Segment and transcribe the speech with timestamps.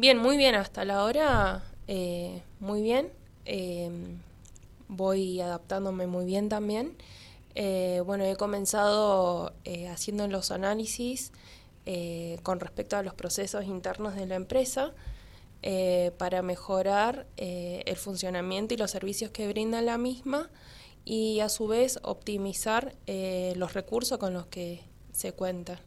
[0.00, 3.12] Bien, muy bien, hasta la hora eh, muy bien.
[3.44, 3.90] Eh,
[4.88, 6.96] voy adaptándome muy bien también.
[7.54, 9.52] Eh, bueno, he comenzado
[9.90, 11.32] haciendo los análisis
[12.42, 14.94] con respecto a los procesos internos de la empresa
[16.16, 20.48] para mejorar el funcionamiento y los servicios que brinda la misma
[21.04, 24.80] y a su vez optimizar los recursos con los que
[25.12, 25.78] se cuenta.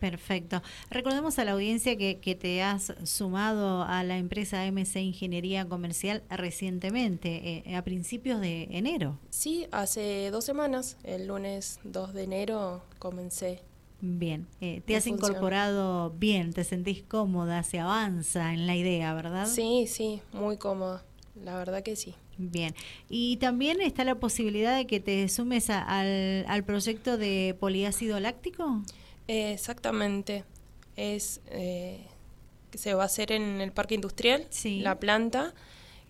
[0.00, 0.62] Perfecto.
[0.90, 6.22] Recordemos a la audiencia que, que, te has sumado a la empresa MC Ingeniería Comercial
[6.28, 9.18] recientemente, eh, a principios de enero.
[9.30, 13.62] Sí, hace dos semanas, el lunes 2 de enero comencé.
[14.00, 19.46] Bien, eh, te has incorporado bien, te sentís cómoda, se avanza en la idea, ¿verdad?
[19.46, 21.02] Sí, sí, muy cómoda,
[21.42, 22.14] la verdad que sí.
[22.36, 22.74] Bien,
[23.08, 28.82] y también está la posibilidad de que te sumes al, al proyecto de poliácido láctico
[29.28, 30.44] exactamente.
[30.96, 32.00] Es eh,
[32.76, 35.54] se va a hacer en el parque industrial, la planta.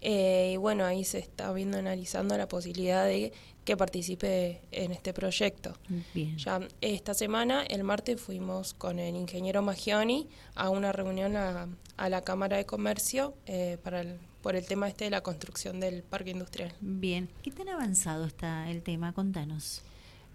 [0.00, 3.32] Eh, y bueno, ahí se está viendo, analizando la posibilidad de
[3.64, 5.74] que participe en este proyecto.
[6.36, 11.68] Ya esta semana, el martes, fuimos con el ingeniero Magioni a una reunión a,
[12.08, 14.04] la Cámara de Comercio eh, para
[14.42, 16.74] por el tema este de la construcción del parque industrial.
[16.80, 19.12] Bien, ¿qué tan avanzado está el tema?
[19.12, 19.82] Contanos.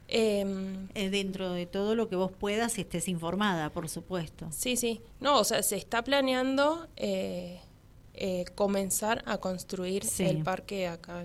[0.09, 4.47] Em, eh, dentro de todo lo que vos puedas y estés informada, por supuesto.
[4.51, 5.01] Sí, sí.
[5.19, 7.59] No, o sea, se está planeando eh,
[8.13, 11.23] eh, comenzar a construir el parque acá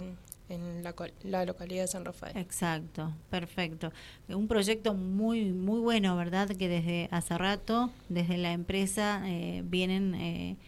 [0.48, 2.36] en, la, localidad de San Rafael.
[2.36, 3.92] Exacto, perfecto.
[4.28, 6.48] Un proyecto muy, muy bueno, ¿verdad?
[6.48, 9.22] Que desde hace rato, desde la empresa,
[9.64, 10.58] vienen...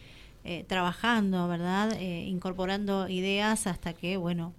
[0.68, 1.98] trabajando, ¿verdad?
[2.00, 4.52] incorporando ideas hasta que, bueno,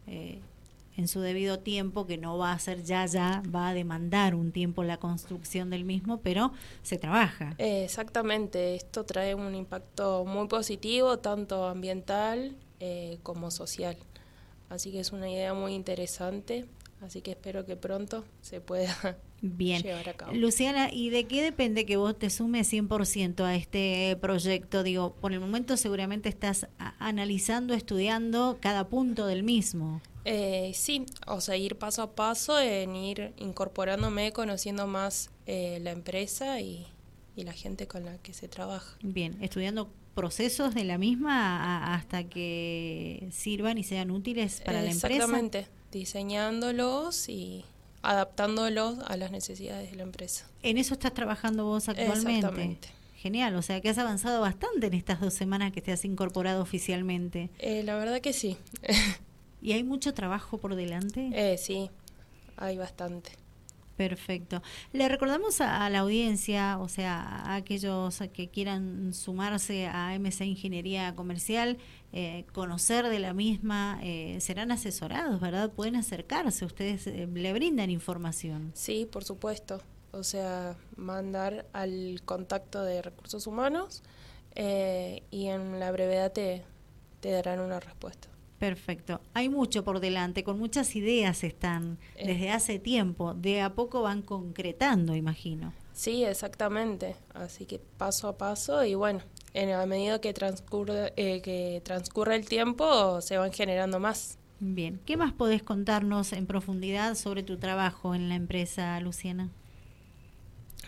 [0.97, 4.51] en su debido tiempo, que no va a ser ya, ya, va a demandar un
[4.51, 6.51] tiempo la construcción del mismo, pero
[6.83, 7.55] se trabaja.
[7.57, 13.97] exactamente, esto trae un impacto muy positivo, tanto ambiental eh, como social.
[14.69, 16.65] Así que es una idea muy interesante,
[17.05, 19.81] así que espero que pronto se pueda Bien.
[19.81, 20.33] llevar a cabo.
[20.33, 24.83] Luciana, ¿y de qué depende que vos te sumes 100% a este proyecto?
[24.83, 26.67] Digo, por el momento seguramente estás
[26.99, 30.01] analizando, estudiando cada punto del mismo.
[30.25, 35.91] Eh, sí, o sea, ir paso a paso en ir incorporándome, conociendo más eh, la
[35.91, 36.87] empresa y,
[37.43, 38.97] la gente con la que se trabaja.
[39.01, 45.07] Bien, estudiando procesos de la misma hasta que sirvan y sean útiles para la empresa.
[45.07, 47.65] Exactamente, diseñándolos y
[48.01, 50.47] adaptándolos a las necesidades de la empresa.
[50.63, 52.37] ¿En eso estás trabajando vos actualmente?
[52.37, 52.87] Exactamente.
[53.17, 56.61] Genial, o sea que has avanzado bastante en estas dos semanas que te has incorporado
[56.61, 57.49] oficialmente.
[57.59, 58.57] Eh, la verdad que sí.
[59.61, 61.31] ¿Y hay mucho trabajo por delante?
[61.33, 61.89] Eh, sí,
[62.55, 63.31] hay bastante.
[63.95, 64.61] Perfecto.
[64.91, 71.15] Le recordamos a, la audiencia, o sea, a aquellos que quieran sumarse a MC Ingeniería
[71.15, 71.77] Comercial,
[72.11, 75.71] eh, conocer de la misma, eh, serán asesorados, ¿verdad?
[75.71, 78.71] Pueden acercarse, ustedes eh, le brindan información.
[78.73, 79.81] Sí, por supuesto.
[80.11, 84.01] O sea, mandar al contacto de recursos humanos
[84.55, 86.63] y en la brevedad te
[87.21, 88.29] darán una respuesta.
[88.59, 89.19] Perfecto.
[89.33, 92.27] Hay mucho por delante, con muchas ideas están eh.
[92.27, 93.33] desde hace tiempo.
[93.33, 95.73] De a poco van concretando, imagino.
[95.93, 97.15] Sí, exactamente.
[97.33, 99.21] Así que paso a paso y bueno,
[99.53, 104.37] en a medida que transcurre, eh, que transcurre el tiempo se van generando más.
[104.59, 105.01] Bien.
[105.05, 109.49] ¿Qué más podés contarnos en profundidad sobre tu trabajo en la empresa, Luciana?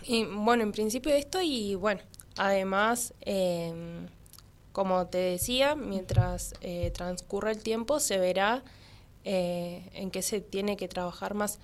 [0.03, 2.01] Y, bueno, en principio esto y bueno,
[2.37, 3.13] además...
[3.21, 4.07] Eh,
[4.77, 8.63] como te decía, mientras eh, transcurre el tiempo se verá
[9.23, 11.57] eh, en qué se tiene que trabajar más,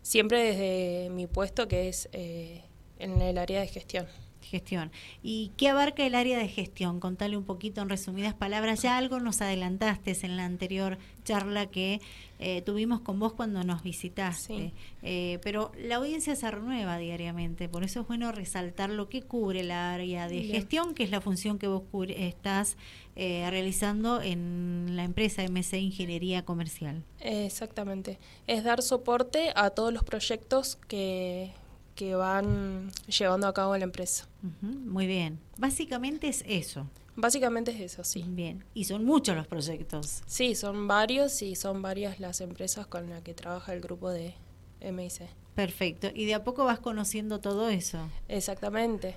[0.00, 2.64] siempre desde mi puesto que es eh,
[2.98, 4.06] en el área de gestión.
[4.42, 4.92] Gestión.
[5.22, 7.00] ¿Y qué abarca el área de gestión?
[7.00, 8.82] Contale un poquito en resumidas palabras.
[8.82, 12.00] Ya algo nos adelantaste en la anterior charla que
[12.38, 14.72] eh, tuvimos con vos cuando nos visitaste.
[15.02, 19.64] Eh, pero la audiencia se renueva diariamente, por eso es bueno resaltar lo que cubre
[19.64, 22.76] la área de gestión, que es la función que vos estás
[23.16, 27.02] eh, realizando en la empresa MC Ingeniería Comercial.
[27.20, 28.18] Exactamente.
[28.46, 31.52] Es dar soporte a todos los proyectos que
[31.96, 34.28] que van llevando a cabo la empresa.
[34.62, 35.40] muy bien.
[35.56, 36.86] Básicamente es eso.
[37.16, 38.24] Básicamente es eso, sí.
[38.28, 38.64] Bien.
[38.74, 40.22] Y son muchos los proyectos.
[40.26, 44.34] Sí, son varios y son varias las empresas con las que trabaja el grupo de
[44.80, 45.22] MIC.
[45.54, 46.08] Perfecto.
[46.14, 47.98] Y de a poco vas conociendo todo eso.
[48.28, 49.16] Exactamente.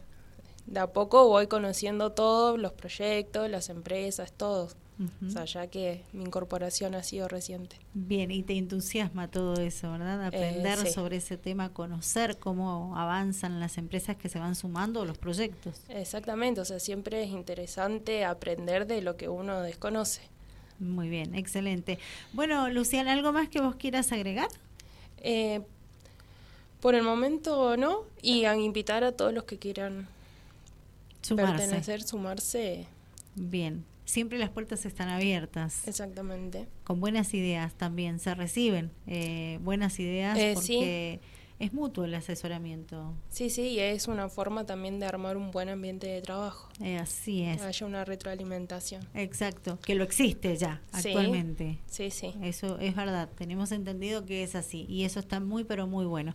[0.65, 4.31] De a poco voy conociendo todos los proyectos, las empresas,
[4.99, 5.27] todo.
[5.27, 7.77] o sea, ya que mi incorporación ha sido reciente.
[7.93, 10.25] Bien, y te entusiasma todo eso, ¿verdad?
[10.25, 10.91] Aprender Eh, sí.
[10.93, 15.81] sobre ese tema, conocer cómo avanzan las empresas que se van sumando los proyectos.
[15.89, 20.21] Exactamente, o sea, siempre es interesante aprender de lo que uno desconoce.
[20.79, 21.97] Muy bien, excelente.
[22.33, 24.47] Bueno, Luciana, ¿algo más que vos quieras agregar?
[25.17, 25.61] Eh,
[26.81, 30.07] por el momento no, y a invitar a todos los que quieran
[31.21, 31.57] Sumarse.
[31.57, 32.85] pertenecer, sumarse.
[33.35, 35.87] Bien, siempre las puertas están abiertas.
[35.87, 36.67] Exactamente.
[36.83, 41.19] Con buenas ideas también se reciben eh, buenas ideas Eh, porque
[41.59, 43.13] es mutuo el asesoramiento.
[43.29, 46.69] Sí, sí, y es una forma también de armar un buen ambiente de trabajo.
[46.81, 47.57] Eh, así es.
[47.61, 49.05] Que haya una retroalimentación.
[49.13, 51.09] Exacto, que lo existe ya Sí.
[51.09, 51.79] actualmente.
[51.85, 52.33] Sí, sí.
[52.41, 56.27] Eso es verdad, tenemos entendido que es así y eso está muy pero muy bueno.